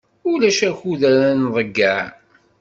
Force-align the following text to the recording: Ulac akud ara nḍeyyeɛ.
Ulac 0.31 0.59
akud 0.69 1.01
ara 1.09 1.29
nḍeyyeɛ. 1.43 2.05